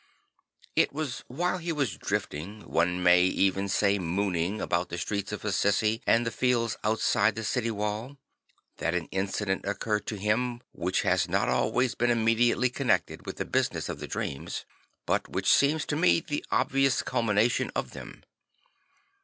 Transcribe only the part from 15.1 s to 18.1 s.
which seems to me the obvious culmination of